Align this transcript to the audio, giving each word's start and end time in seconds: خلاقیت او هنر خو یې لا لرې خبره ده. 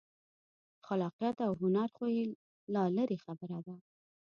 خلاقیت 0.85 1.37
او 1.47 1.51
هنر 1.61 1.89
خو 1.95 2.05
یې 2.15 2.23
لا 2.73 2.83
لرې 2.97 3.17
خبره 3.25 3.59
ده. 3.65 3.75